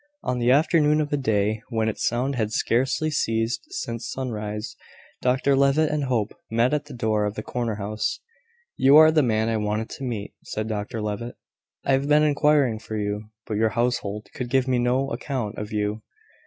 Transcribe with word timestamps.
On 0.23 0.39
the 0.39 0.49
afternoon 0.49 0.99
of 0.99 1.13
a 1.13 1.15
day 1.17 1.61
when 1.69 1.87
its 1.87 2.07
sound 2.07 2.33
had 2.33 2.51
scarcely 2.51 3.11
ceased 3.11 3.71
since 3.71 4.09
sunrise, 4.09 4.75
Dr 5.21 5.55
Levitt 5.55 5.91
and 5.91 6.05
Hope 6.05 6.33
met 6.49 6.73
at 6.73 6.85
the 6.85 6.93
door 6.95 7.23
of 7.23 7.35
the 7.35 7.43
corner 7.43 7.75
house. 7.75 8.19
"You 8.77 8.97
are 8.97 9.11
the 9.11 9.21
man 9.21 9.47
I 9.47 9.57
wanted 9.57 9.91
to 9.91 10.03
meet," 10.03 10.33
said 10.43 10.67
Dr 10.67 11.03
Levitt. 11.03 11.35
"I 11.85 11.91
have 11.91 12.07
been 12.09 12.23
inquiring 12.23 12.79
for 12.79 12.97
you, 12.97 13.29
but 13.45 13.57
your 13.57 13.69
household 13.69 14.25
could 14.33 14.49
give 14.49 14.67
me 14.67 14.79
no 14.79 15.11
account 15.11 15.59
of 15.59 15.71
you. 15.71 16.01